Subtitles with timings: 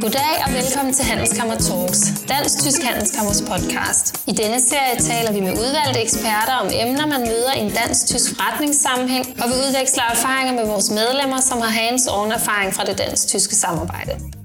[0.00, 4.04] Goddag og velkommen til Handelskammer Talks, Dansk-Tysk Handelskammers podcast.
[4.26, 8.28] I denne serie taler vi med udvalgte eksperter om emner, man møder i en dansk-tysk
[8.36, 13.54] forretningssammenhæng, og vi udveksler erfaringer med vores medlemmer, som har hands-on erfaring fra det dansk-tyske
[13.54, 14.39] samarbejde.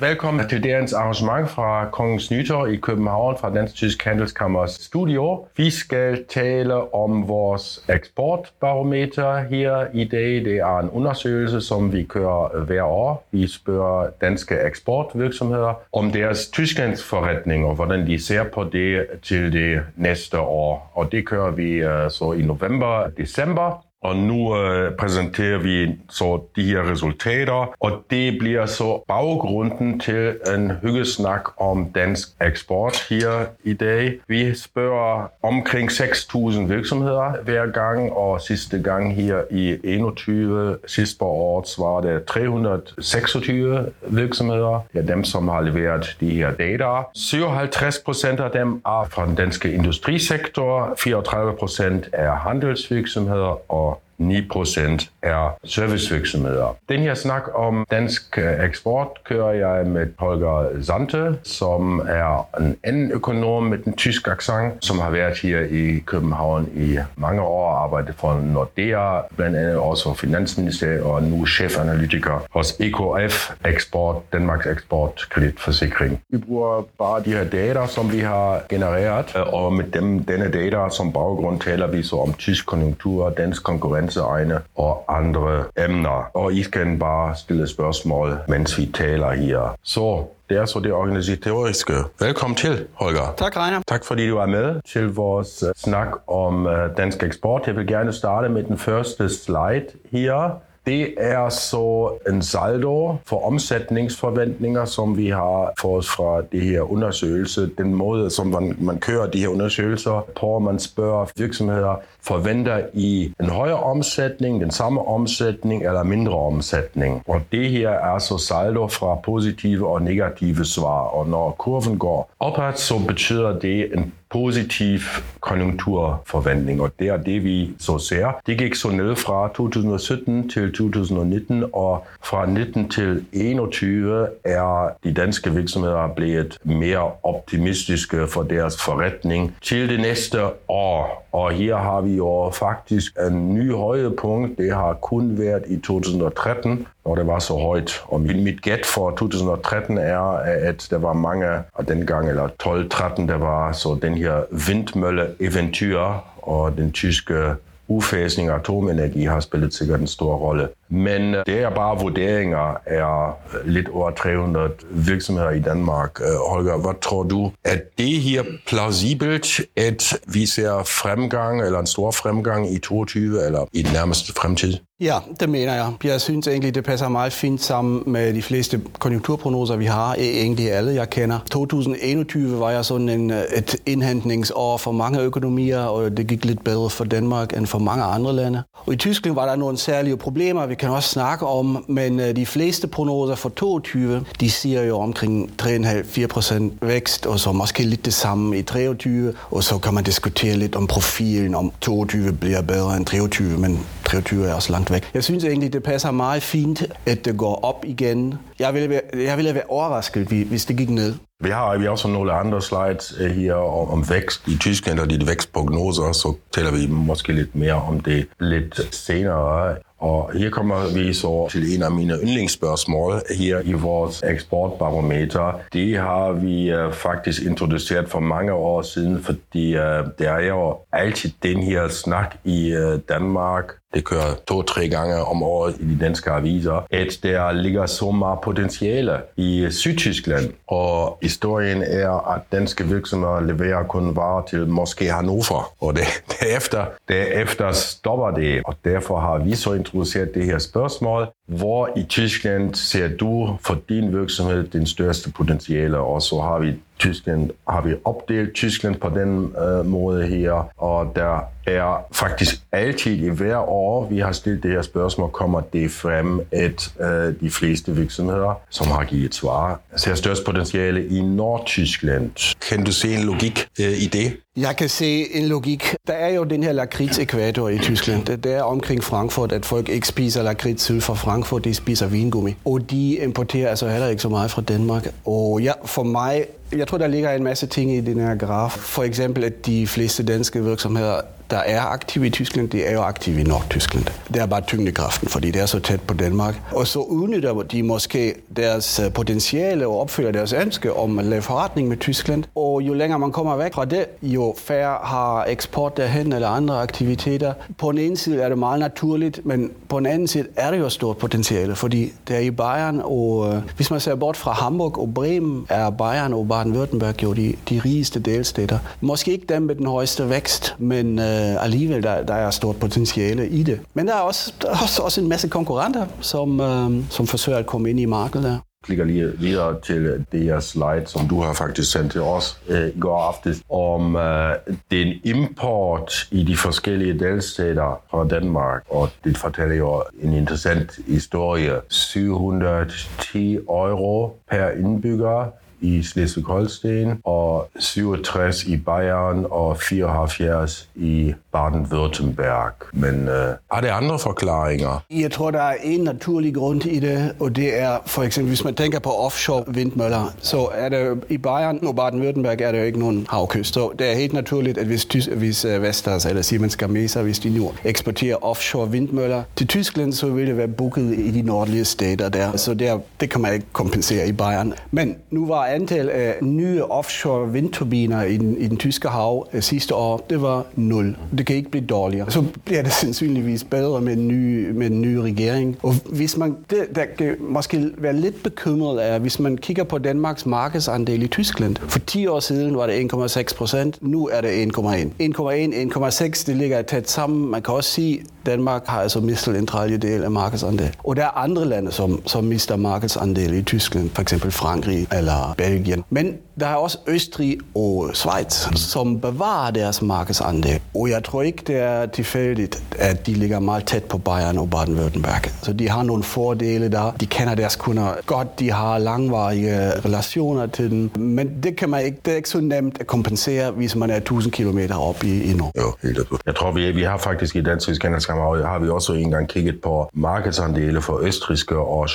[0.00, 5.46] Velkommen til dagens arrangement fra Kongens Nytår i København fra Dansk Tysk Handelskammers studio.
[5.56, 10.44] Vi skal tale om vores eksportbarometer her i dag.
[10.44, 13.26] Det er en undersøgelse, som vi kører hver år.
[13.30, 19.52] Vi spørger danske eksportvirksomheder om deres Tysklands forretning og hvordan de ser på det til
[19.52, 20.92] det næste år.
[20.94, 26.90] Og det kører vi øh, så i november-december nu øh, præsenterer vi så de her
[26.90, 34.14] resultater, og det bliver så baggrunden til en hyggesnak om dansk eksport her i dag.
[34.28, 41.24] Vi spørger omkring 6.000 virksomheder hver gang, og sidste gang her i 21, sidste på
[41.24, 44.86] året, var det 326 virksomheder.
[44.92, 47.02] Det er dem, som har leveret de her data.
[47.14, 55.08] 57 procent af dem er fra den danske industrisektor, 34 procent er handelsvirksomheder, og 9%
[55.22, 56.76] er servicevirksomheder.
[56.88, 62.76] Den her snak om dansk øh, eksport kører jeg med Holger Sante, som er en
[62.84, 67.70] anden økonom med den tyske accent, som har været her i København i mange år
[67.70, 75.26] arbejdet for Nordea, blandt andet også Finansministeriet og nu chefanalytiker hos EKF Eksport, Danmarks Eksport
[75.30, 76.20] Kreditforsikring.
[76.30, 80.88] Vi bruger bare de her data, som vi har genereret, og med dem, denne data
[80.90, 86.30] som baggrund taler vi så om tysk konjunktur, dansk konkurrence konkurrenceegne og andre emner.
[86.34, 89.76] Og I kan bare stille spørgsmål, mens vi taler her.
[89.82, 91.92] Så det er så det organisatoriske.
[92.20, 93.34] Velkommen til, Holger.
[93.36, 93.82] Tak, Reiner.
[93.88, 97.62] Tak fordi du er med til vores øh, snak om øh, dansk eksport.
[97.66, 100.60] Jeg vil gerne starte med den første slide her.
[100.86, 107.70] Det er så en saldo for omsætningsforventninger, som vi har fået fra det her undersøgelse.
[107.78, 113.32] Den måde, som man, man kører de her undersøgelser på, man spørger virksomheder, forventer I
[113.40, 117.22] en højere omsætning, den samme omsætning eller mindre omsætning?
[117.28, 121.00] Og det her er så saldo fra positive og negative svar.
[121.00, 124.98] Og når kurven går opad, så betyder det en positiv
[125.40, 128.40] konjunkturforventning, og det er det, vi så ser.
[128.46, 135.14] Det gik så ned fra 2017 til 2019, og fra 19 til 21 er de
[135.14, 140.38] danske virksomheder blevet mere optimistiske for deres forretning til det næste
[140.68, 141.28] år.
[141.32, 144.58] Og her har vi jo faktisk en ny højdepunkt.
[144.58, 148.02] Det har kun været i 2013, når det var så højt.
[148.04, 151.46] Og mit gæt for 2013 er, at der var mange
[151.78, 156.00] af dengang, eller 12-13, der var så den her vindmølle-eventyr,
[156.42, 157.54] og den tyske
[157.88, 160.68] ufasning af atomenergi har spillet sikkert en stor rolle.
[160.88, 166.20] Men øh, det er bare vurderinger af øh, lidt over 300 virksomheder i Danmark.
[166.20, 167.52] Øh, Holger, hvad tror du?
[167.64, 173.64] Er det her plausibelt, at vi ser fremgang, eller en stor fremgang i 22 eller
[173.72, 174.74] i den nærmeste fremtid?
[175.00, 175.92] Ja, det mener jeg.
[176.04, 180.14] Jeg synes egentlig, det passer meget fint sammen med de fleste konjunkturprognoser, vi har.
[180.14, 181.38] Egentlig alle, jeg kender.
[181.50, 186.90] 2021 var jeg sådan en, et indhentningsår for mange økonomier, og det gik lidt bedre
[186.90, 188.62] for Danmark end for mange andre lande.
[188.86, 192.36] Og i Tyskland var der nogle særlige problemer, vi kan også snakke om, men øh,
[192.36, 197.82] de fleste prognoser for 22, de siger jo omkring 3,5-4 procent vækst, og så måske
[197.82, 202.32] lidt det samme i 23, og så kan man diskutere lidt om profilen, om 22
[202.32, 205.10] bliver bedre end 23, men 23 er også langt væk.
[205.14, 208.34] Jeg synes egentlig, det passer meget fint, at det går op igen.
[208.58, 211.14] Jeg ville være, jeg ville være overrasket, hvis det gik ned.
[211.40, 214.98] Vi har, vi har også nogle andre slides øh, her om, om vækst i Tyskland
[215.00, 219.76] og de vækstprognoser, så taler vi måske lidt mere om det lidt senere.
[219.98, 225.60] Og her kommer vi så til en af mine yndlingsspørgsmål her i vores eksportbarometer.
[225.72, 229.82] Det har vi uh, faktisk introduceret for mange år siden, fordi uh,
[230.18, 235.42] der er jo altid den her snak i uh, Danmark, det kører to-tre gange om
[235.42, 240.52] året i de danske aviser, at der ligger så meget potentiale i Sydtyskland.
[240.66, 245.72] Og historien er, at danske virksomheder leverer kun varer til måske Hannover.
[245.80, 246.02] Og det,
[246.40, 248.62] derefter, derefter stopper det.
[248.64, 251.26] Og derfor har vi så introduceret det her spørgsmål.
[251.48, 255.98] Hvor i Tyskland ser du for din virksomhed den største potentiale?
[255.98, 261.12] Og så har vi Tyskland, har vi opdelt Tyskland på den øh, måde her, og
[261.16, 265.90] der er faktisk altid i hver år, vi har stillet det her spørgsmål, kommer det
[265.90, 272.54] frem, at øh, de fleste virksomheder, som har givet svar, ser størst potentiale i Nordtyskland.
[272.68, 274.36] Kan du se en logik øh, i det?
[274.56, 275.94] Jeg kan se en logik.
[276.06, 278.24] Der er jo den her lakridsekvator i Tyskland.
[278.26, 282.54] Det er omkring Frankfurt, at folk ikke spiser lakrids syd fra Frankfurt, de spiser vingummi.
[282.64, 285.14] Og de importerer altså heller ikke så meget fra Danmark.
[285.24, 288.70] Og ja, for mig jeg tror, der ligger en masse ting i den her graf.
[288.70, 291.20] For eksempel, at de fleste danske virksomheder
[291.50, 294.06] der er aktive i Tyskland, de er jo aktive i Nordtyskland.
[294.28, 296.60] Det er bare tyngdekraften, fordi det er så tæt på Danmark.
[296.72, 301.42] Og så udnytter de måske deres øh, potentiale og opfylder deres ønske om at lave
[301.42, 302.44] forretning med Tyskland.
[302.54, 306.80] Og jo længere man kommer væk fra det, jo færre har eksport derhen eller andre
[306.80, 307.52] aktiviteter.
[307.78, 310.78] På den ene side er det meget naturligt, men på den anden side er det
[310.78, 314.52] jo stort potentiale, fordi det er i Bayern, og øh, hvis man ser bort fra
[314.52, 318.78] Hamburg og Bremen, er Bayern og Baden-Württemberg jo de, de rigeste delstater.
[319.00, 322.76] Måske ikke dem med den højeste vækst, men øh, øh, alligevel der, der er stort
[322.76, 323.80] potentiale i det.
[323.94, 327.58] Men der er også, der er også, også en masse konkurrenter, som, øh, som forsøger
[327.58, 331.40] at komme ind i markedet der klikker lige videre til det her slide, som du
[331.42, 334.54] har faktisk sendt til os øh, i går aftes, om øh,
[334.90, 338.82] den import i de forskellige delstater fra Danmark.
[338.90, 341.80] Og det fortæller jo en interessant historie.
[341.88, 352.88] 710 euro per indbygger i Slesvig-Holsten og 67 i Bayern og 74 i Baden-Württemberg.
[352.92, 355.04] Men øh, er det andre forklaringer?
[355.10, 358.64] Jeg tror, der er en naturlig grund i det, og det er for eksempel, hvis
[358.64, 362.84] man tænker på offshore vindmøller, så er det i Bayern og Baden-Württemberg er der jo
[362.84, 363.74] ikke nogen havkyst.
[363.74, 365.04] Så det er helt naturligt, at hvis,
[365.36, 370.28] hvis øh, Vestas eller Siemens Gamesa, hvis de nu eksporterer offshore vindmøller til Tyskland, så
[370.28, 372.56] vil det være booket i de nordlige stater der.
[372.56, 374.74] Så der, det kan man ikke kompensere i Bayern.
[374.90, 379.62] Men nu var antal af nye offshore vindturbiner i den, i den tyske hav øh,
[379.62, 381.16] sidste år, det var nul.
[381.38, 382.30] Det kan ikke blive dårligere.
[382.30, 385.76] Så bliver det sandsynligvis bedre med en ny, med en ny regering.
[385.82, 389.98] Og hvis man, det, der kan måske være lidt bekymret af, hvis man kigger på
[389.98, 391.76] Danmarks markedsandel i Tyskland.
[391.88, 394.82] For 10 år siden var det 1,6 procent, nu er det 1,1.
[394.82, 397.50] 1,1, 1,6, det ligger tæt sammen.
[397.50, 400.96] Man kan også sige, at Danmark har altså mistet en tredjedel af markedsandel.
[401.04, 405.54] Og der er andre lande, som, som mister markedsandel i Tyskland, for eksempel Frankrig eller
[405.56, 406.04] Belgien.
[406.10, 410.80] Men der er også Østrig og Schweiz, som bevarer deres markedsandel.
[410.94, 414.68] Og jeg tror ikke, det er tilfældigt, at de ligger meget tæt på Bayern og
[414.74, 415.50] Baden-Württemberg.
[415.62, 417.16] Så de har nogle fordele der.
[417.20, 418.60] De kender deres kunder godt.
[418.60, 421.10] De har langvarige relationer til dem.
[421.16, 424.16] Men det kan man ikke, det er ikke så nemt at kompensere, hvis man er
[424.16, 425.72] 1000 km op i, i nord.
[425.78, 429.48] Jo, helt Jeg tror, vi, vi har faktisk i Dansk Handelskammer, har vi også engang
[429.48, 432.08] kigget på markedsandele for østriske og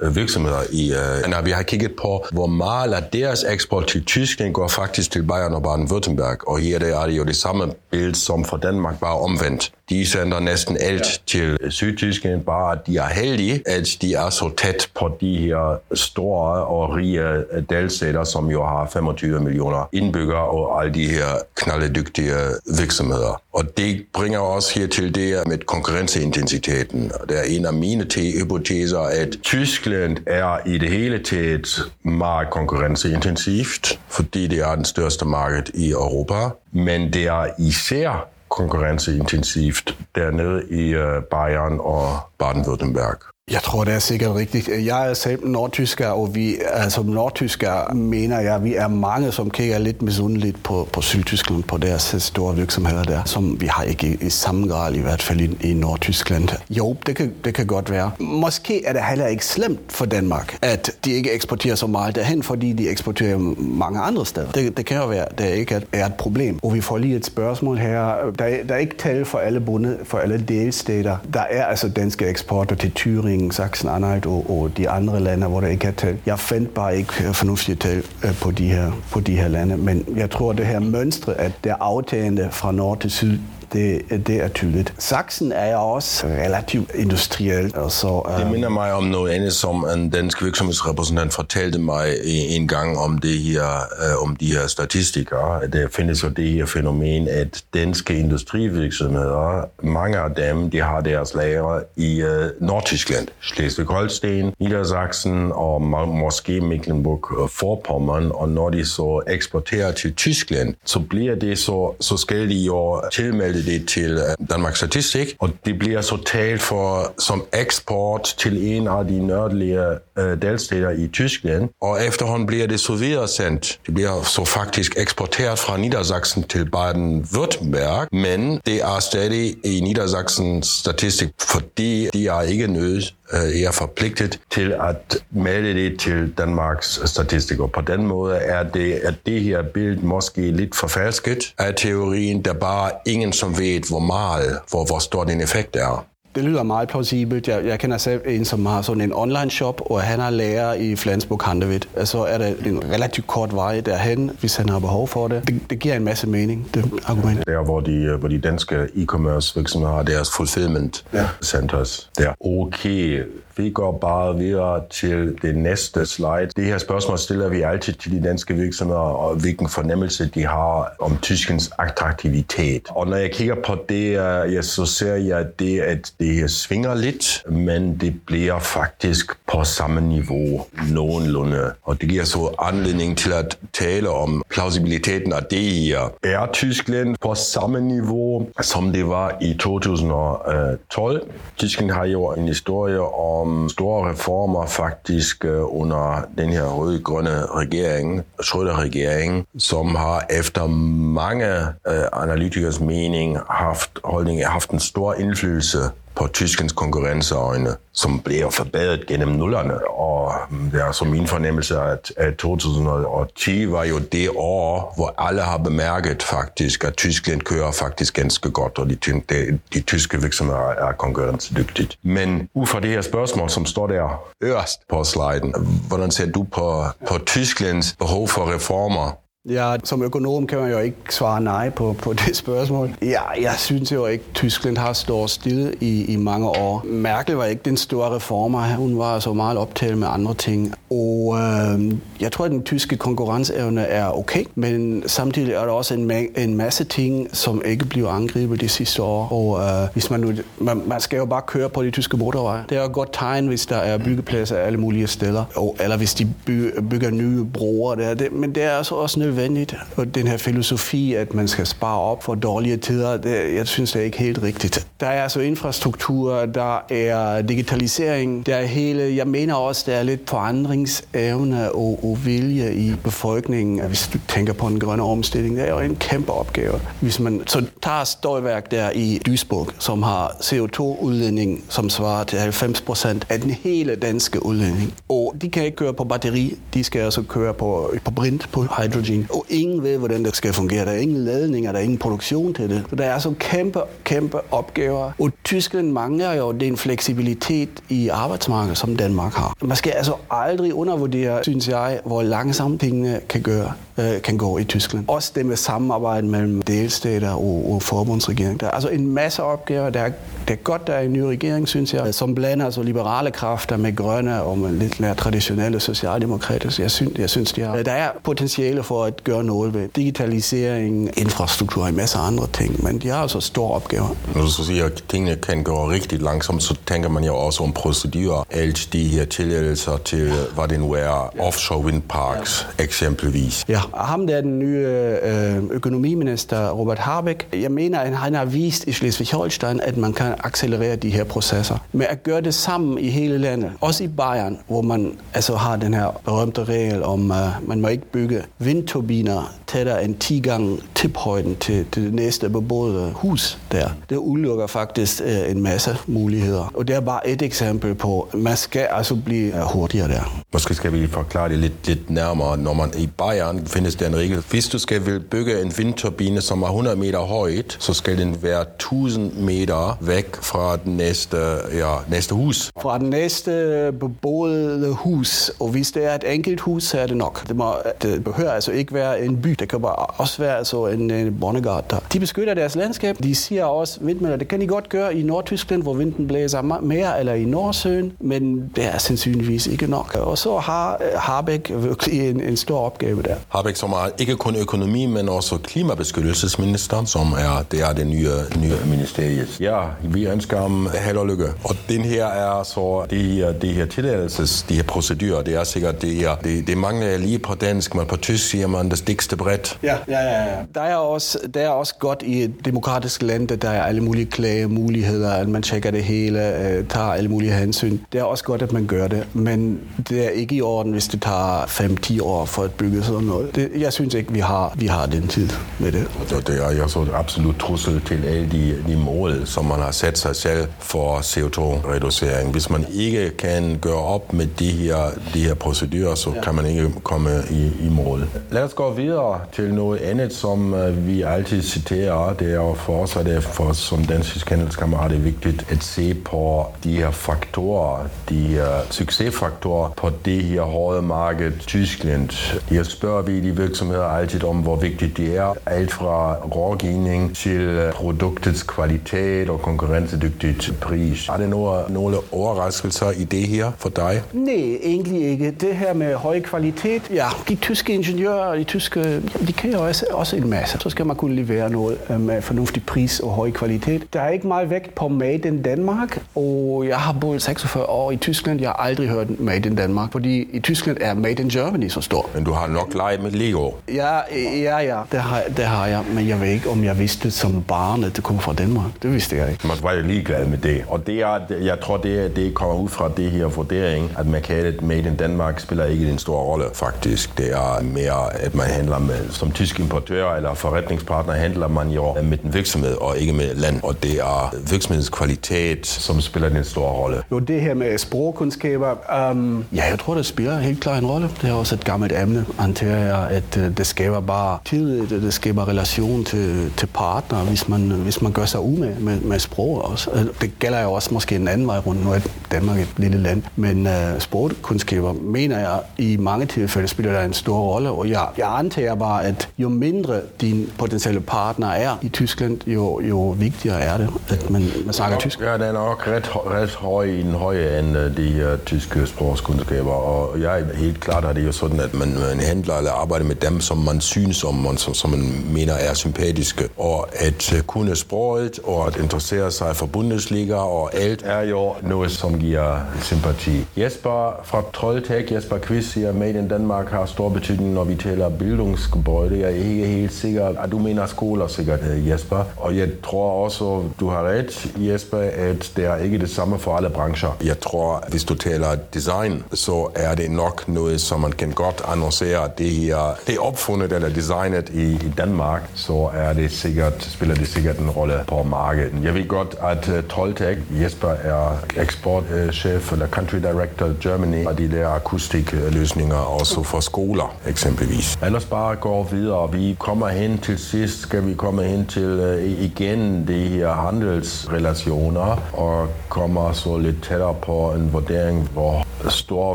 [0.00, 0.58] øh, virksomheder.
[0.72, 4.68] I, uh, når vi har kigget på, hvor meget at deres eksport til Tyskland går
[4.68, 6.44] faktisk til Bayern og Baden-Württemberg.
[6.46, 9.72] Og her er det jo det samme billede som for Danmark, bare omvendt.
[9.90, 11.18] De sender næsten alt ja.
[11.26, 16.64] til Sydtyskland, bare de er heldige, at de er så tæt på de her store
[16.66, 22.32] og rige delstater, som jo har 25 millioner indbyggere og alle de her knaldedygtige
[22.78, 23.42] virksomheder.
[23.52, 27.12] Og det bringer os her til det med konkurrenceintensiteten.
[27.28, 34.00] Det er en af mine hypoteser, at Tyskland er i det hele taget meget konkurrenceintensivt,
[34.08, 36.48] fordi det er den største marked i Europa.
[36.72, 42.06] Men det er især konkurrenceintensivt dernede i øh, Bayern og
[42.42, 43.35] Baden-Württemberg.
[43.50, 44.68] Jeg tror, det er sikkert rigtigt.
[44.86, 49.78] Jeg er selv nordtysker, og vi, altså nordtysker mener jeg, vi er mange, som kigger
[49.78, 54.26] lidt misundeligt på, på Sydtyskland, på deres store virksomheder der, som vi har ikke i,
[54.26, 56.48] i samme grad i hvert fald i, i Nordtyskland.
[56.70, 58.10] Jo, det kan, det kan godt være.
[58.18, 62.42] Måske er det heller ikke slemt for Danmark, at de ikke eksporterer så meget derhen,
[62.42, 64.50] fordi de eksporterer mange andre steder.
[64.50, 66.58] Det, det kan jo være, det ikke er et problem.
[66.62, 68.14] Og vi får lige et spørgsmål her.
[68.38, 71.16] Der, der er ikke tal for alle bunde, for alle delstater.
[71.32, 75.60] Der er altså danske eksporter til Thüringen, Thüringen, Sachsen-Anhalt og, og de andre lande, hvor
[75.60, 76.18] der ikke er tal.
[76.26, 79.76] Jeg fandt bare ikke øh, fornuftige tal øh, på de her, på de her lande,
[79.76, 83.38] men jeg tror, det her mønstre, at det er aftagende fra nord til syd,
[83.72, 84.94] det, det er tydeligt.
[84.98, 87.76] Sachsen er jo også relativt industriel.
[87.76, 88.40] Og så, uh...
[88.40, 93.18] Det minder mig om noget andet, som en dansk virksomhedsrepræsentant fortalte mig en gang om
[93.18, 95.60] det her, uh, om de her statistikker.
[95.72, 101.34] Der findes jo det her fænomen, at danske industrivirksomheder, mange af dem, de har deres
[101.34, 102.28] lager i uh,
[102.60, 111.34] Nordtyskland, Schleswig-Holsten, Niedersachsen og måske Mecklenburg-Vorpommern, og når de så eksporterer til Tyskland, så bliver
[111.34, 115.78] det så, så skal de jo tilmelde melde det til øh, Danmarks Statistik, og det
[115.78, 119.80] bliver så talt for som eksport til en af de nørdelige
[120.18, 123.80] øh, delstater i Tyskland, og efterhånden bliver det så videre sendt.
[123.86, 130.66] Det bliver så faktisk eksporteret fra Niedersachsen til Baden-Württemberg, men det er stadig i Niedersachsens
[130.66, 137.00] statistik, fordi de er ikke nødt Øh, er forpligtet til at melde det til Danmarks
[137.04, 137.60] statistik.
[137.60, 142.42] Og på den måde er det, at det her billede måske lidt forfalsket af teorien,
[142.42, 146.06] der bare ingen som ved, hvor meget, hvor, hvor stor den effekt er.
[146.36, 147.48] Det lyder meget plausibelt.
[147.48, 150.96] Jeg, jeg kender selv en, som har sådan en online-shop, og han er lærer i
[150.96, 151.88] Flensburg Handevidt.
[151.96, 155.48] Altså er det en relativt kort vej derhen, hvis han har behov for det.
[155.48, 157.46] Det, det giver en masse mening, det argument.
[157.46, 161.26] Der, hvor de, hvor de danske e-commerce virksomheder har deres fulfillment ja.
[161.42, 162.10] centers.
[162.18, 162.32] Der.
[162.40, 163.22] Okay,
[163.56, 166.48] vi går bare videre til det næste slide.
[166.56, 170.96] Det her spørgsmål stiller vi altid til de danske virksomheder, og hvilken fornemmelse de har
[171.00, 172.82] om tyskens attraktivitet.
[172.88, 174.12] Og når jeg kigger på det,
[174.52, 180.00] ja, så ser jeg det, at det svinger lidt, men det bliver faktisk på samme
[180.00, 181.72] niveau nogenlunde.
[181.82, 186.12] Og det giver så anledning til at tale om plausibiliteten af det her.
[186.22, 191.30] Er Tyskland på samme niveau, som det var i 2012?
[191.56, 198.22] Tyskland har jo en historie om store reformer faktisk øh, under den her røde-grønne regering,
[198.42, 201.46] Schröder-regering, som har efter mange
[201.88, 205.78] øh, analytikers mening haft, holdning, haft en stor indflydelse
[206.16, 209.88] på tyskens konkurrenceøjne, som blev forbedret gennem nullerne.
[209.90, 210.32] Og
[210.72, 215.58] det er så min fornemmelse, at, at 2010 var jo det år, hvor alle har
[215.58, 218.96] bemærket faktisk, at Tyskland kører faktisk ganske godt, og de,
[219.30, 221.88] de, de tyske virksomheder er konkurrencedygtige.
[222.02, 225.54] Men ud fra det her spørgsmål, som står der øverst på sliden,
[225.88, 230.78] hvordan ser du på, på Tysklands behov for reformer Ja, som økonom kan man jo
[230.78, 232.90] ikke svare nej på, på det spørgsmål.
[233.02, 236.84] Ja, jeg synes jo ikke, at Tyskland har stået stille i, i mange år.
[236.84, 238.74] Merkel var ikke den store reformer.
[238.74, 240.74] Hun var så meget optaget med andre ting.
[240.90, 245.94] Og øh, jeg tror, at den tyske konkurrenceevne er okay, men samtidig er der også
[245.94, 249.32] en, ma- en masse ting, som ikke bliver angrebet de sidste år.
[249.32, 252.64] Og øh, hvis man, nu, man, man skal jo bare køre på de tyske motorveje.
[252.68, 255.96] Det er jo et godt tegn, hvis der er byggepladser alle mulige steder, og, eller
[255.96, 257.94] hvis de by, bygger nye broer.
[257.94, 258.14] Der.
[258.14, 259.74] Det, men det er altså også nødvendigt nødvendigt.
[259.96, 263.92] Og den her filosofi, at man skal spare op for dårlige tider, det, jeg synes,
[263.92, 264.86] det er ikke helt rigtigt.
[265.00, 270.02] Der er altså infrastruktur, der er digitalisering, der er hele, jeg mener også, der er
[270.02, 273.80] lidt forandringsevne og, og vilje i befolkningen.
[273.80, 276.80] Hvis du tænker på en grønne omstilling, det er jo en kæmpe opgave.
[277.00, 282.80] Hvis man så tager støjværk der i Duisburg, som har CO2-udledning, som svarer til 90
[282.80, 284.94] procent af den hele danske udledning.
[285.08, 288.62] Og de kan ikke køre på batteri, de skal altså køre på, på brint, på
[288.62, 290.84] hydrogen og ingen ved, hvordan det skal fungere.
[290.84, 292.84] Der er ingen ledninger, der er ingen produktion til det.
[292.90, 295.12] Så der er så kæmpe, kæmpe opgaver.
[295.18, 299.54] Og Tyskland mangler jo den fleksibilitet i arbejdsmarkedet, som Danmark har.
[299.62, 304.58] Man skal altså aldrig undervurdere, synes jeg, hvor langsomt tingene kan gøre øh, kan gå
[304.58, 305.04] i Tyskland.
[305.08, 308.60] Også det med samarbejde mellem delstater og, og forbundsregering.
[308.60, 309.90] Der er altså en masse opgaver.
[309.90, 310.10] Der er,
[310.48, 313.76] det er godt, der er en ny regering, synes jeg, som blander altså liberale kræfter
[313.76, 316.76] med grønne og med lidt mere traditionelle socialdemokrater.
[316.78, 321.10] Jeg synes, jeg synes de har, der er potentiale for at gøre noget ved digitalisering,
[321.18, 324.08] infrastruktur og en masse andre ting, men de har altså store opgaver.
[324.34, 327.62] Når du så siger, at tingene kan gå rigtig langsomt, så tænker man jo også
[327.62, 328.46] om procedurer.
[328.50, 332.84] Alt de her tilladelser til, hvad det nu er, offshore windparks ja.
[332.84, 333.64] eksempelvis.
[333.68, 334.86] Ja, ham der den nye
[335.22, 340.34] øh, økonomiminister, Robert Habeck, jeg mener, at han har vist i Schleswig-Holstein, at man kan
[340.38, 341.78] accelerere de her processer.
[341.92, 345.76] Men at gøre det sammen i hele landet, også i Bayern, hvor man altså har
[345.76, 350.78] den her berømte regel om, at man må ikke bygge vindturbiner tættere end 10 gange
[350.94, 353.88] tiphøjden til, til det næste beboede hus der.
[354.10, 356.72] Det udelukker faktisk øh, en masse muligheder.
[356.74, 360.42] Og det er bare et eksempel på, at man skal altså blive hurtigere der.
[360.52, 362.58] Måske skal vi forklare det lidt, lidt nærmere.
[362.58, 364.44] Når man i Bayern findes der en regel.
[364.50, 368.42] Hvis du skal vil bygge en vindturbine, som er 100 meter højt, så skal den
[368.42, 371.36] være 1000 meter væk fra den næste,
[371.74, 372.70] ja, næste hus.
[372.80, 375.50] Fra den næste beboede hus.
[375.60, 377.48] Og hvis det er et enkelt hus, så er det nok.
[377.48, 379.50] Det, må, det behøver altså ikke være en by.
[379.50, 382.02] Det kan bare også være altså en, en bondegard.
[382.12, 383.16] De beskytter deres landskab.
[383.22, 387.20] De siger også, vindmøller, det kan de godt gøre i Nordtyskland, hvor vinden blæser mere,
[387.20, 390.14] eller i Nordsøen, men det er sandsynligvis ikke nok.
[390.14, 393.36] Og så har Harbeck virkelig en, en stor opgave der.
[393.66, 398.28] Habeck, som er ikke kun økonomi, men også klimabeskyttelsesminister, som er, det er det nye,
[398.60, 399.60] nye ministeriet.
[399.60, 401.44] Ja, vi ønsker ham held og lykke.
[401.64, 405.64] Og den her er så, det her, det her tilladelses, de her procedurer, det er
[405.64, 408.98] sikkert, det er, det, det mangler lige på dansk, men på tysk siger man det
[408.98, 409.78] stikste bredt.
[409.82, 410.44] Ja, ja, ja.
[410.44, 410.56] ja.
[410.74, 414.26] Der, er også, der er også godt i et demokratisk land, der er alle mulige
[414.26, 417.98] klagemuligheder, at man tjekker det hele, øh, tager alle mulige hensyn.
[418.12, 421.08] Det er også godt, at man gør det, men det er ikke i orden, hvis
[421.08, 423.55] det tager 5-10 år for at bygge sådan noget.
[423.56, 425.48] Det, jeg synes ikke, vi har, vi har den tid
[425.78, 426.06] med det.
[426.36, 429.90] Og det er jo så absolut trussel til alle de, de mål, som man har
[429.90, 432.52] sat sig selv for CO2-reducering.
[432.52, 434.96] Hvis man ikke kan gøre op med de her,
[435.34, 436.40] de her procedurer, så ja.
[436.40, 438.28] kan man ikke komme i, i mål.
[438.50, 442.32] Lad os gå videre til noget andet, som øh, vi altid citerer.
[442.32, 445.66] Det er jo for os, at det er for os som dansk handelskammerat er vigtigt
[445.68, 452.30] at se på de her faktorer, de her succesfaktorer på det her hårde marked, Tyskland.
[452.68, 455.54] Her spørger vi de virksomheder altid om, hvor vigtigt det er.
[455.66, 461.28] Alt fra rådgivning til produktets kvalitet og konkurrencedygtigt pris.
[461.28, 464.22] Er det nogle, nogle overraskelser i det her for dig?
[464.32, 465.50] Nej, egentlig ikke.
[465.50, 470.06] Det her med høj kvalitet, ja, de tyske ingeniører, de tyske, de kan jo også,
[470.12, 470.78] også en masse.
[470.80, 474.12] Så skal man kunne levere noget øh, med fornuftig pris og høj kvalitet.
[474.12, 478.12] Der er ikke meget vægt på Made in Danmark, og jeg har boet 46 år
[478.12, 478.60] i Tyskland.
[478.60, 482.00] Jeg har aldrig hørt Made in Danmark, fordi i Tyskland er Made in Germany så
[482.00, 482.30] stor.
[482.34, 483.70] Men du har nok leget med Lego.
[483.88, 484.18] Ja,
[484.62, 486.04] ja, ja, det har, det har jeg.
[486.14, 488.90] Men jeg ved ikke, om jeg vidste som barn, at det kom fra Danmark.
[489.02, 489.66] Det vidste jeg ikke.
[489.66, 490.84] Man var jo ligeglad med det.
[490.88, 494.82] Og det er, jeg tror, det, det kommer ud fra det her vurdering, at markedet
[494.82, 497.38] Made in Danmark spiller ikke en stor rolle, faktisk.
[497.38, 502.14] Det er mere, at man handler med, som tysk importør eller forretningspartner, handler man jo
[502.22, 503.80] med den virksomhed og ikke med land.
[503.82, 507.22] Og det er virksomhedens kvalitet, som spiller en stor rolle.
[507.30, 508.90] Jo, det her med sprogkundskaber,
[509.30, 511.28] um, ja, jeg tror, det spiller helt klart en rolle.
[511.42, 515.34] Det er også et gammelt emne, antager jeg, at uh, det skaber bare tillid, det
[515.34, 519.84] skaber relation til, til partner, hvis man, hvis man gør sig umage med, med sprog
[519.84, 520.10] også.
[520.10, 522.04] Altså, det gælder jo også måske en anden vej rundt.
[522.04, 522.18] Nu er
[522.52, 523.42] Danmark et lille land.
[523.56, 527.90] Men uh, sprogkundskaber, mener jeg, i mange tilfælde spiller der en stor rolle.
[527.90, 533.00] Og jeg, jeg antager bare, at jo mindre din potentielle partner er i Tyskland, jo,
[533.00, 535.40] jo vigtigere er det, at man, man snakker tysk.
[535.40, 539.90] Ja, den er nok ret, ret høj i den høje end de uh, tyske sprogkundskaber.
[539.92, 542.90] Og jeg er helt klart, at det er jo sådan, at man, man handler eller
[543.06, 546.68] arbejde med dem, som man synes om, man, som, som man mener er sympatiske.
[546.76, 551.74] Og at øh, kunne sproget og at interessere sig for Bundesliga og alt er jo
[551.82, 553.66] noget, som giver sympati.
[553.76, 558.28] Jesper fra Trolltech, Jesper Quiz siger, Made in Danmark har stor betydning, når vi taler
[558.28, 559.38] bildungsgebøjde.
[559.38, 562.44] Jeg er ikke helt sikker, at du mener skoler sikkert, øh, Jesper.
[562.56, 566.76] Og jeg tror også, du har ret, Jesper, at det er ikke det samme for
[566.76, 567.36] alle brancher.
[567.44, 571.82] Jeg tror, hvis du taler design, så er det nok noget, som man kan godt
[571.88, 572.50] annoncere.
[572.58, 572.95] Det her,
[573.26, 577.90] det opfundet eller designet i, i Danmark, så er det sikkert, spiller det sikkert en
[577.90, 578.92] rolle på markedet.
[579.02, 584.70] Jeg ved godt, at uh, Toltec, Jesper er eksportchef eller country director Germany, og de
[584.70, 588.18] der akustikløsninger også for skoler eksempelvis.
[588.22, 589.52] Ellers bare går videre.
[589.52, 595.42] Vi kommer hen til sidst, skal vi komme hen til uh, igen de her handelsrelationer
[595.52, 599.54] og kommer så lidt tættere på en vurdering, hvor stor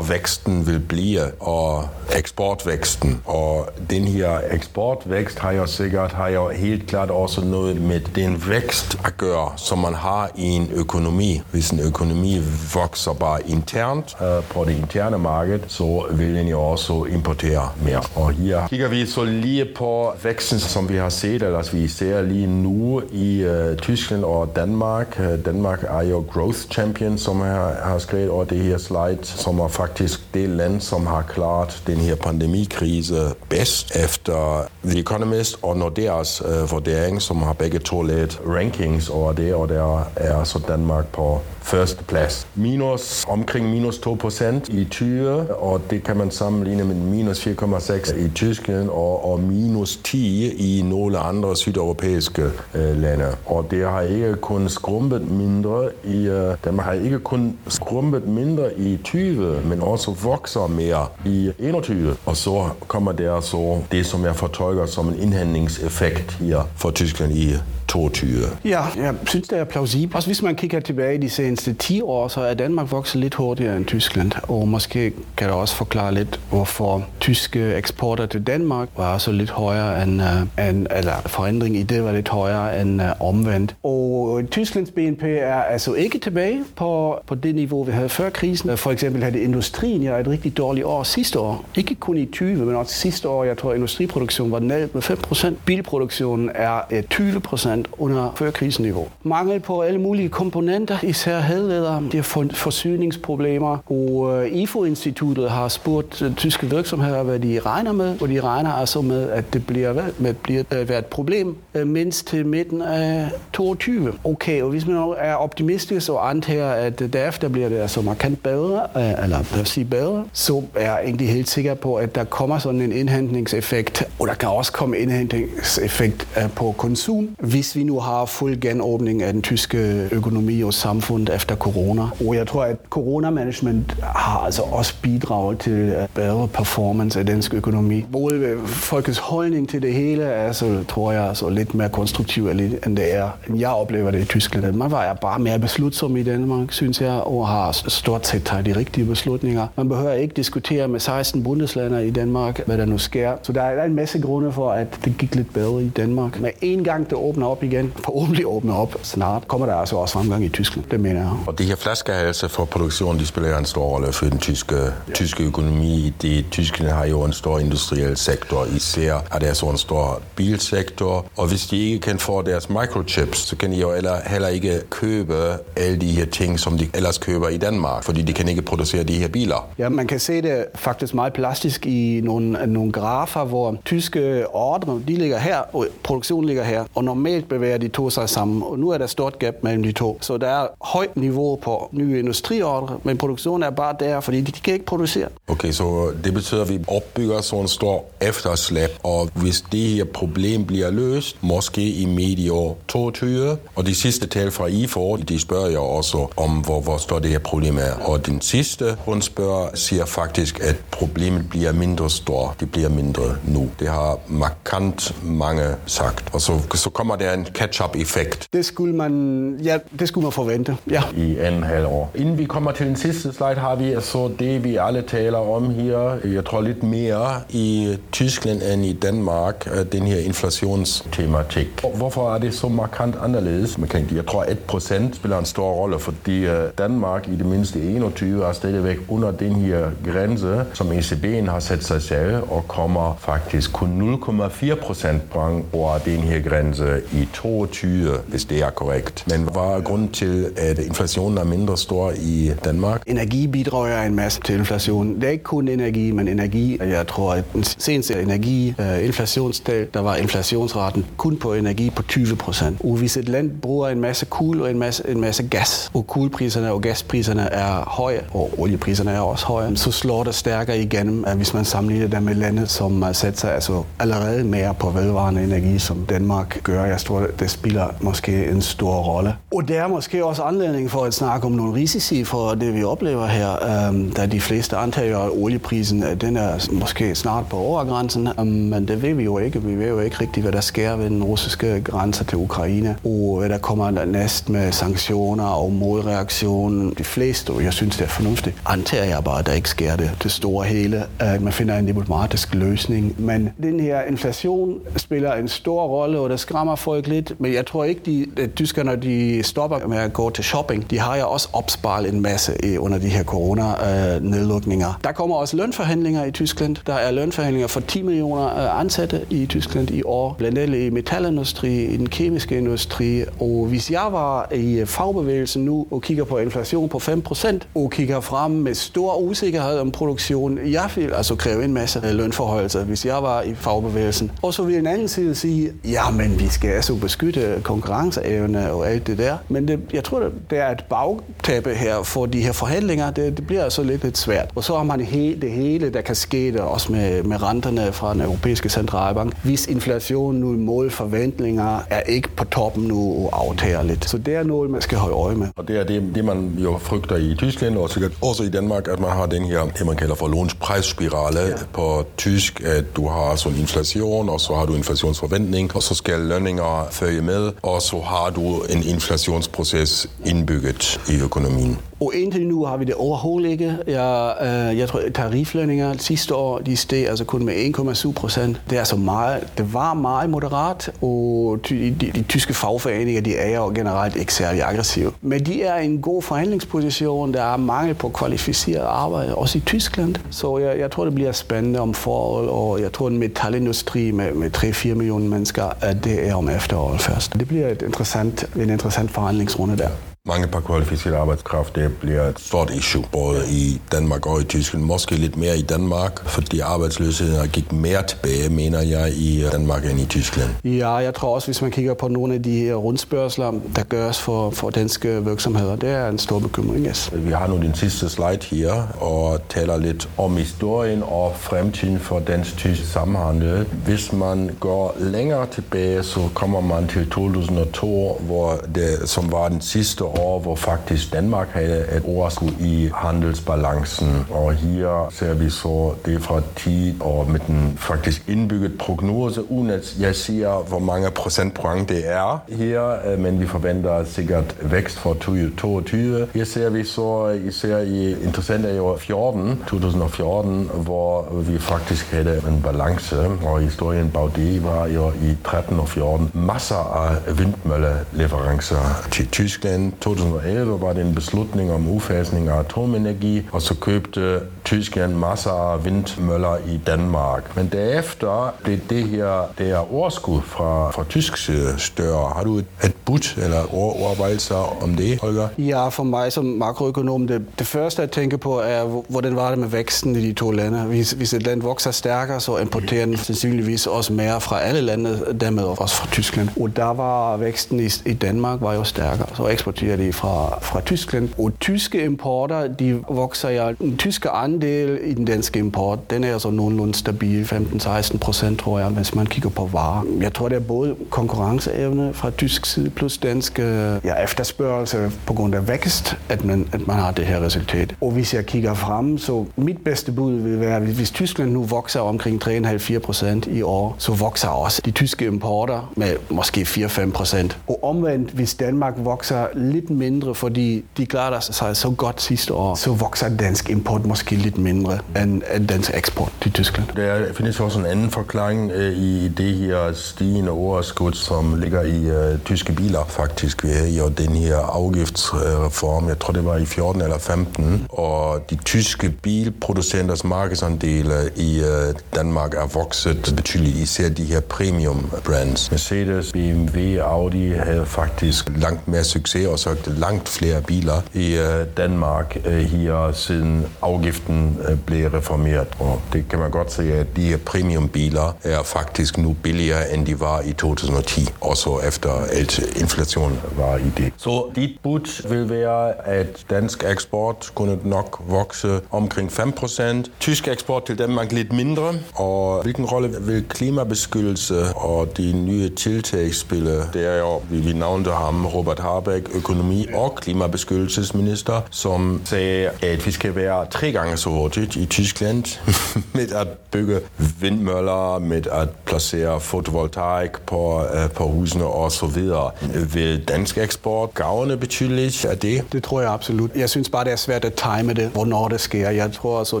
[0.00, 3.22] væksten vil blive, og eksportvæksten.
[3.24, 8.42] Og den her eksportvækst har jo sikkert har jo helt klart også noget med den
[8.48, 11.40] vækst at gøre, som man har i en økonomi.
[11.50, 12.40] Hvis en økonomi
[12.74, 18.02] vokser bare internt øh, på det interne marked, så vil den jo også importere mere.
[18.14, 22.22] Og her kigger vi så lige på væksten, som vi har set, eller vi ser
[22.22, 25.20] lige nu i øh, Tyskland og Danmark.
[25.20, 29.58] Øh, Danmark er jo growth champion, som jeg har skrevet over det her slide, som
[29.58, 35.76] er faktisk det land, som har klaret den her pandemikrise bedst efter The Economist og
[35.76, 40.60] Nordeas øh, vurdering, som har begge to lavet rankings over det, og der er så
[40.68, 42.46] Danmark på første plads.
[42.54, 48.18] Minus, omkring minus 2 procent i Tyre, og det kan man sammenligne med minus 4,6
[48.18, 52.42] i Tyskland og, og minus 10 i nogle andre sydeuropæiske
[52.74, 53.36] øh, lande.
[53.46, 58.78] Og det har ikke kun skrumpet mindre i, øh, Danmark har ikke kun skrumpet mindre
[58.78, 59.21] i 20,
[59.64, 62.16] men også vokser mere i 21.
[62.26, 67.32] Og så kommer der så det, som jeg fortolker som en indhandlingseffekt her for Tyskland
[67.32, 67.54] i
[67.92, 68.28] 22?
[68.64, 70.14] Ja, jeg synes, det er plausibelt.
[70.14, 73.34] Også hvis man kigger tilbage i de seneste 10 år, så er Danmark vokset lidt
[73.34, 74.32] hurtigere end Tyskland.
[74.42, 79.50] Og måske kan det også forklare lidt, hvorfor tyske eksporter til Danmark var så lidt
[79.50, 83.76] højere end, uh, end eller forandring i det var lidt højere end uh, omvendt.
[83.82, 88.76] Og Tysklands BNP er altså ikke tilbage på, på det niveau, vi havde før krisen.
[88.76, 91.64] For eksempel havde industrien ja, et rigtig dårligt år sidste år.
[91.76, 93.44] Ikke kun i 20, men også sidste år.
[93.44, 95.64] Jeg tror, at industriproduktionen var ned med 5 procent.
[95.64, 99.08] Bilproduktionen er øh, 20 procent under førkrisenniveau.
[99.22, 103.78] Mangel på alle mulige komponenter, især hadleder, De har fået forsyningsproblemer.
[103.92, 108.22] Og øh, IFO-instituttet har spurgt øh, tyske virksomheder, hvad de regner med.
[108.22, 112.26] Og de regner altså med, at det bliver, med, bliver øh, være et problem mindst
[112.26, 114.12] til midten af 22.
[114.24, 118.86] Okay, og hvis man er optimistisk og antager, at derefter bliver det altså markant bedre,
[119.22, 122.58] eller lad os sige bedre, så er jeg egentlig helt sikker på, at der kommer
[122.58, 128.24] sådan en indhentningseffekt, og der kan også komme indhentningseffekt på konsum, hvis vi nu har
[128.24, 132.02] fuld genåbning af den tyske økonomi og samfund efter corona.
[132.26, 137.54] Og jeg tror, at coronamanagement har altså også bidraget til øh, bedre performance af dansk
[137.54, 138.04] økonomi.
[138.12, 142.96] Både folkets holdning til det hele er, så tror jeg, så lidt mere konstruktiv end
[142.96, 144.76] det er, jeg oplever det i Tyskland.
[144.76, 148.76] Man var bare mere beslutsom i Danmark, synes jeg, og har stort set taget de
[148.76, 149.66] rigtige beslutninger.
[149.76, 153.32] Man behøver ikke diskutere med 16 bundeslander i Danmark, hvad der nu sker.
[153.42, 156.40] Så der er en masse grunde for, at det gik lidt bedre i Danmark.
[156.40, 160.12] Men en gang det åbner op igen, forhåbentlig åbner op snart, kommer der altså også
[160.12, 160.86] fremgang i Tyskland.
[160.90, 161.30] Det mener jeg.
[161.46, 165.12] Og de her flaskehalse for produktion, de spiller en stor rolle for den tyske, ja.
[165.14, 166.14] tyske økonomi.
[166.22, 168.64] De, Tyskland har jo en stor industriel sektor.
[168.76, 171.26] Især er der så en stor bilsektor.
[171.36, 173.92] Og hvis de ikke kan få deres microchips, så kan de jo
[174.26, 175.34] heller ikke købe
[175.76, 179.02] alle de her ting, som de ellers køber i Danmark, fordi de kan ikke producere
[179.02, 179.68] de her biler.
[179.78, 185.00] Ja, man kan se det faktisk meget plastisk i nogle, nogle grafer, hvor tyske ordre,
[185.08, 188.78] de ligger her, og produktionen ligger her, og normalt bevæger de to sig sammen, og
[188.78, 190.18] nu er der stort gap mellem de to.
[190.20, 194.52] Så der er højt niveau på nye industriordre, men produktionen er bare der, fordi de,
[194.52, 195.28] kan ikke producere.
[195.48, 200.04] Okay, så det betyder, at vi opbygger sådan en stor efterslæb, og hvis det her
[200.04, 205.68] problem bliver løst, måske i medieår 22, og de sidste tal fra IFO, de spørger
[205.68, 207.94] jeg også om, hvor, hvor står det her problem er.
[208.04, 212.60] Og den sidste rundspørg siger faktisk, at problemet bliver mindre stort.
[212.60, 213.70] Det bliver mindre nu.
[213.80, 216.34] Det har markant mange sagt.
[216.34, 218.46] Og så, så kommer der en catch-up-effekt.
[218.52, 220.76] Det skulle man, ja, det skulle man forvente.
[220.90, 221.02] Ja.
[221.16, 222.10] I anden halvår.
[222.14, 225.70] Inden vi kommer til den sidste slide, har vi så det, vi alle taler om
[225.74, 226.18] her.
[226.24, 231.68] Jeg tror lidt mere i Tyskland end i Danmark, den her inflationstematik.
[231.94, 233.78] Hvorfor er det så markant anderledes?
[234.14, 236.46] Jeg tror, at 1% spiller en stor rolle, fordi
[236.78, 241.84] Danmark i det mindste 21 er stadigvæk under den her grænse, som ECB'en har sat
[241.84, 248.18] sig selv, og kommer faktisk kun 0,4 procent brang over den her grænse i 22,
[248.28, 249.24] hvis det er korrekt.
[249.30, 253.02] Men hvad er grunden til, at inflationen er mindre stor i Danmark?
[253.06, 255.14] Energi bidrager en masse til inflationen.
[255.14, 256.78] Det er ikke kun energi, men energi.
[256.80, 262.02] Jeg tror, at den seneste energi, uh, inflationstal, der var inflationsraten kun på energi på
[262.02, 262.80] 20 procent.
[262.84, 266.06] Og hvis et land bruger en masse kul og en masse, en masse gas, og
[266.06, 271.24] kulpriserne og gaspriserne er høje, og oliepriserne er også høje, så slår det stærkere igennem,
[271.24, 275.42] at hvis man sammenligner det med lande, som sætter sig altså allerede mere på vedvarende
[275.42, 276.84] energi, som Danmark gør.
[276.84, 279.36] Jeg tror, det spiller måske en stor rolle.
[279.54, 282.84] Og det er måske også anledning for at snakke om nogle risici for det, vi
[282.84, 287.56] oplever her, øhm, da de fleste antager, at olieprisen øh, den er måske snart på
[287.56, 289.62] overgrænsen, øhm, men det ved vi jo ikke.
[289.62, 293.36] Vi ved jo ikke rigtigt, hvad der sker ved den russiske grænse til Ukraine, og
[293.38, 296.94] hvad der kommer næst med sanktioner og modreaktionen.
[296.98, 299.96] De fleste, og jeg synes, det er fornuftigt, antager jeg bare, at der ikke sker
[299.96, 303.14] det, det store hele, at man finder en diplomatisk løsning.
[303.18, 307.40] Men den her inflation spiller en stor rolle, og det skræmmer folk lidt.
[307.40, 310.90] Men jeg tror ikke, de, at tyskerne de stopper med at gå til shopping.
[310.90, 314.88] De har jo også opsparet en masse øh, under de her corona-nedlukninger.
[314.88, 316.76] Øh, der kommer også lønforhandlinger i Tyskland.
[316.86, 320.34] Der er lønforhandlinger for 10 millioner øh, ansatte i Tyskland i år.
[320.38, 323.24] Blandt andet i metalindustri, i den kemiske industri.
[323.40, 328.20] Og hvis jeg var i fagbevægelsen nu og kigger på inflation på 5%, og kigger
[328.20, 333.22] frem med stor usikkerhed om produktion, jeg vil altså kræve en masse lønforhøjelser, hvis jeg
[333.22, 334.30] var i fagbevægelsen.
[334.42, 338.90] Og så vil en anden side sige, ja, men vi skal altså beskytte konkurrenceevne og
[338.90, 339.36] alt det der.
[339.48, 343.10] Men det, jeg tror, det er et bagtæppe her for de her forhandlinger.
[343.10, 344.50] Det, det bliver altså lidt, lidt svært.
[344.54, 347.92] Og så har man he, det hele, der kan ske der, også med, med renterne
[347.92, 349.32] fra den europæiske centralbank.
[349.42, 354.10] Hvis inflationen nu mål forventninger er ikke på toppen nu og aftager lidt.
[354.10, 355.48] Så det er noget, man skal holde øje med.
[355.56, 358.88] Og det er det, det man jo frygter i Tyskland og sikkert også i Danmark,
[358.88, 361.54] at man har den her, det man kalder for lånsprejsspirale ja.
[361.72, 366.20] på tysk, at du har sådan inflation, og så har du inflationsforventning, og så skal
[366.20, 371.78] lønninger følge med, og så har du en inflationsproces indbygget i økonomien.
[372.02, 373.76] Og indtil nu har vi det overhovedet ikke.
[373.86, 378.60] Jeg, øh, jeg tror, tariflønninger sidste år, de steg altså kun med 1,7 procent.
[378.70, 383.36] Det er så meget, det var meget moderat, og de, de, de tyske fagforeninger, de
[383.36, 385.12] er jo generelt ikke særlig aggressive.
[385.20, 387.34] Men de er i en god forhandlingsposition.
[387.34, 390.14] Der er mangel på kvalificeret arbejde, også i Tyskland.
[390.30, 394.32] Så jeg, jeg tror, det bliver spændende om foråret, og jeg tror, en metalindustri med,
[394.32, 397.32] med 3-4 millioner mennesker, at det er om efteråret først.
[397.32, 399.88] Det bliver et interessant, en interessant forhandlingsrunde der.
[400.28, 404.84] Mange på kvalificeret arbejdskraft, det bliver et stort issue, både i Danmark og i Tyskland.
[404.84, 410.00] Måske lidt mere i Danmark, fordi arbejdsløsheden gik mere tilbage, mener jeg, i Danmark end
[410.00, 410.50] i Tyskland.
[410.64, 414.20] Ja, jeg tror også, hvis man kigger på nogle af de her rundspørgsler, der gøres
[414.20, 417.10] for, for danske virksomheder, det er en stor bekymring, yes.
[417.12, 422.18] Vi har nu den sidste slide her, og taler lidt om historien og fremtiden for
[422.18, 423.66] dansk-tysk samhandel.
[423.84, 429.60] Hvis man går længere tilbage, så kommer man til 2002, hvor det, som var den
[429.60, 434.26] sidste år, hvor faktisk Danmark havde et overskud i handelsbalancen.
[434.30, 439.70] Og her ser vi så det fra 10 år med den faktisk indbygget prognose, uden
[439.70, 444.98] at jeg siger, hvor mange procentpoint det er her, øh, men vi forventer sikkert vækst
[444.98, 446.28] for 2022.
[446.34, 452.12] Her ser vi så øh, især i interessant er jo 14, 2014, hvor vi faktisk
[452.12, 457.38] havde en balance, og historien bag det var jo i 13 og 14 masser af
[457.38, 464.40] vindmølleleverancer til Tyskland, 2011 var det en beslutning om udfasning af atomenergi, og så købte
[464.72, 467.56] Tyskland masser af vindmøller i Danmark.
[467.56, 472.32] Men derefter blev det her det her overskud fra, fra tysk side større.
[472.36, 475.48] Har du et, et bud eller overvejelser om det, Holger?
[475.58, 479.58] Ja, for mig som makroøkonom, det, det første jeg tænker på er, hvordan var det
[479.58, 480.78] med væksten i de to lande?
[480.78, 485.36] Hvis, hvis et land vokser stærkere, så importerer den sandsynligvis også mere fra alle lande,
[485.40, 486.48] dermed også fra Tyskland.
[486.60, 490.80] Og der var væksten i, i Danmark var jo stærkere, så eksporterer de fra, fra
[490.80, 491.28] Tyskland.
[491.38, 493.72] Og tyske importer, de vokser ja.
[493.72, 494.61] Den tyske andel
[495.04, 499.26] i den danske import, den er så nogenlunde stabil, 15-16 procent, tror jeg, hvis man
[499.26, 500.02] kigger på varer.
[500.20, 503.64] Jeg tror, det er både konkurrenceevne fra tysk side plus dansk øh,
[504.04, 507.94] ja, efterspørgelse på grund af vækst, at man, at man har det her resultat.
[508.00, 512.00] Og hvis jeg kigger frem, så mit bedste bud vil være, hvis Tyskland nu vokser
[512.00, 517.58] omkring 3,5-4 procent i år, så vokser også de tyske importer med måske 4-5 procent.
[517.68, 522.74] Og omvendt, hvis Danmark vokser lidt mindre, fordi de klarer sig så godt sidste år,
[522.74, 526.88] så vokser dansk import måske lidt mindre end, end dansk eksport til Tyskland.
[526.96, 532.04] Der findes også en anden forklaring øh, i det her stigende overskud, som ligger i
[532.04, 533.64] øh, tyske biler faktisk.
[533.64, 538.50] Vi havde jo den her afgiftsreform, jeg tror det var i 14 eller 15, og
[538.50, 545.10] de tyske bilproducenters markedsandele øh, i øh, Danmark er vokset betydeligt, især de her premium
[545.24, 545.70] brands.
[545.70, 551.66] Mercedes, BMW, Audi havde faktisk langt mere succes og solgte langt flere biler i øh,
[551.76, 554.31] Danmark øh, her siden afgiften
[554.68, 555.68] øh, blev reformeret.
[555.78, 560.06] Og det kan man godt se, at de her premiumbiler er faktisk nu billigere, end
[560.06, 564.12] de var i 2010, også efter at inflationen var i det.
[564.16, 570.84] Så dit bud vil være, at dansk eksport kunne nok vokse omkring 5%, Tysk eksport
[570.86, 571.92] til Danmark lidt mindre.
[572.14, 576.70] Og hvilken rolle vil klimabeskyttelse og de nye tiltag spille?
[576.92, 583.06] Det er jo, vi, vi navnte ham, Robert Habeck, økonomi- og klimabeskyttelsesminister, som sagde, at
[583.06, 585.44] vi skal være tre gange så hurtigt i Tyskland
[586.18, 587.00] med at bygge
[587.40, 592.50] vindmøller, med at placere fotovoltaik på, uh, på husene og så videre.
[592.92, 595.72] Vil dansk eksport gavne betydeligt af det?
[595.72, 596.50] Det tror jeg absolut.
[596.56, 598.90] Jeg synes bare, det er svært at time det, hvornår det sker.
[598.90, 599.60] Jeg tror altså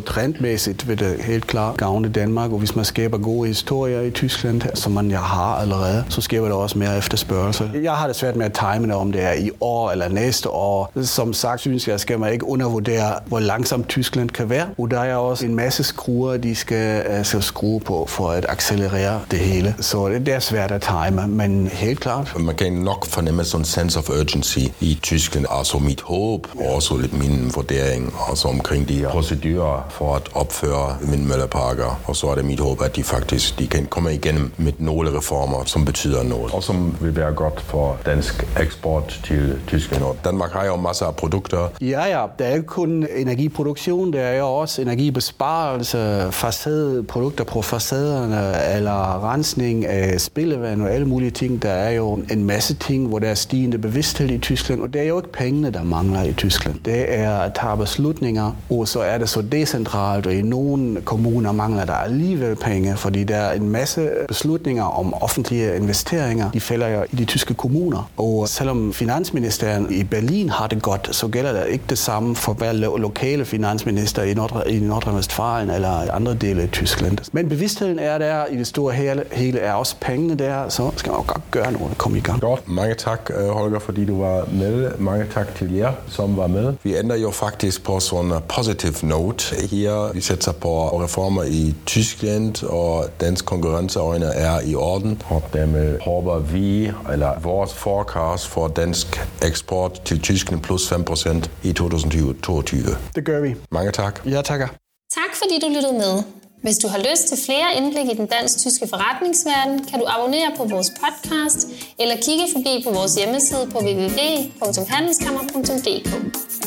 [0.00, 4.62] trendmæssigt vil det helt klart gavne Danmark, og hvis man skaber gode historier i Tyskland,
[4.74, 7.70] som man ja har allerede, så skaber der også mere efterspørgsel.
[7.82, 10.08] Jeg har det svært med at time det, om det er i år år eller
[10.08, 10.92] næste år.
[11.02, 14.66] Som sagt synes jeg, skal man ikke undervurdere, hvor langsomt Tyskland kan være.
[14.78, 19.20] Og der er også en masse skruer, de skal altså, skrue på for at accelerere
[19.30, 19.74] det hele.
[19.80, 22.32] Så det er svært at time, men helt klart.
[22.40, 25.46] Man kan nok fornemme sådan en sense of urgency i Tyskland.
[25.50, 30.22] Altså mit håb, og også lidt min vurdering, altså omkring de her procedurer for at
[30.34, 32.00] opføre vindmølleparker.
[32.06, 35.18] Og så er det mit håb, at de faktisk de kan komme igennem med nogle
[35.18, 36.54] reformer, som betyder noget.
[36.54, 40.02] Og som vil være godt for dansk eksport til Tyskland.
[40.02, 41.68] Og Danmark har jo masser af produkter.
[41.80, 42.26] Ja, ja.
[42.38, 49.86] Der er ikke kun energiproduktion, der er jo også energibesparelse, facadeprodukter på facaderne, eller rensning
[49.86, 51.62] af spildevand og alle mulige ting.
[51.62, 55.00] Der er jo en masse ting, hvor der er stigende bevidsthed i Tyskland, og det
[55.00, 56.76] er jo ikke pengene, der mangler i Tyskland.
[56.84, 61.52] Det er at tage beslutninger, og så er det så decentralt, og i nogle kommuner
[61.52, 66.88] mangler der alligevel penge, fordi der er en masse beslutninger om offentlige investeringer, de falder
[66.88, 68.10] jo i de tyske kommuner.
[68.16, 72.52] Og selvom finansministeren i Berlin har det godt, så gælder det ikke det samme for
[72.52, 77.18] hver lokale finansminister i, Nordre, i Nordrhein-Westfalen eller andre dele af Tyskland.
[77.32, 81.12] Men bevidstheden er der i det store hele, hele er også pengene der, så skal
[81.12, 82.40] man jo godt gøre noget og komme i gang.
[82.40, 82.68] Godt.
[82.68, 84.90] Mange tak, øh, Holger, fordi du var med.
[84.98, 86.74] Mange tak til jer, som var med.
[86.82, 90.12] Vi ender jo faktisk på sådan en positive note her.
[90.14, 95.22] Vi sætter på reformer i Tyskland, og dansk konkurrenceøjne er i orden.
[95.28, 101.72] Og dermed håber vi, eller vores forecast for dansk eksport til Tyskland plus 5% i
[101.72, 102.82] 2022.
[103.14, 103.54] Det gør vi.
[103.70, 104.20] Mange tak.
[104.26, 104.68] Ja, takker.
[105.14, 106.22] Tak fordi du lyttede med.
[106.62, 110.64] Hvis du har lyst til flere indblik i den dansk-tyske forretningsverden, kan du abonnere på
[110.64, 111.66] vores podcast
[111.98, 116.06] eller kigge forbi på vores hjemmeside på www.handelskammer.dk.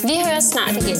[0.03, 0.97] Vi høres snart igen.